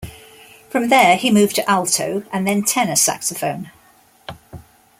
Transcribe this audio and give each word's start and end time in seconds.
From 0.71 0.89
there 0.89 1.15
he 1.15 1.29
moved 1.29 1.53
to 1.57 1.69
alto 1.69 2.23
and 2.33 2.47
then 2.47 2.63
tenor 2.63 2.95
saxophone. 2.95 3.69